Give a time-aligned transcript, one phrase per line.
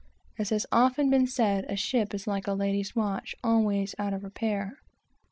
[0.39, 4.23] As has often been said, a ship is like a lady's watch, always out of
[4.23, 4.79] repair.